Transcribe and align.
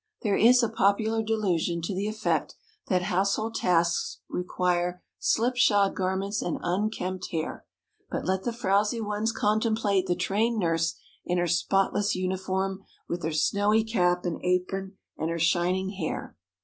There 0.23 0.35
is 0.35 0.63
a 0.63 0.67
popular 0.69 1.21
delusion 1.21 1.79
to 1.83 1.93
the 1.93 2.07
effect 2.07 2.55
that 2.87 3.03
household 3.03 3.53
tasks 3.53 4.21
require 4.27 5.03
slipshod 5.19 5.95
garments 5.95 6.41
and 6.41 6.57
unkempt 6.63 7.29
hair, 7.29 7.65
but 8.09 8.25
let 8.25 8.41
the 8.41 8.51
frowsy 8.51 8.99
ones 8.99 9.31
contemplate 9.31 10.07
the 10.07 10.15
trained 10.15 10.57
nurse 10.57 10.95
in 11.23 11.37
her 11.37 11.45
spotless 11.45 12.15
uniform, 12.15 12.83
with 13.07 13.21
her 13.21 13.31
snowy 13.31 13.83
cap 13.83 14.25
and 14.25 14.39
apron 14.43 14.97
and 15.19 15.29
her 15.29 15.37
shining 15.37 15.89
hair. 15.91 16.35